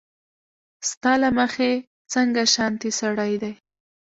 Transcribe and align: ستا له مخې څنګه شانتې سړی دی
ستا 0.89 1.11
له 1.21 1.29
مخې 1.39 1.71
څنګه 2.13 2.41
شانتې 2.53 2.89
سړی 2.99 3.33
دی 3.41 3.53